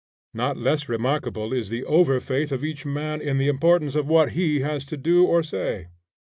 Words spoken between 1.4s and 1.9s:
is the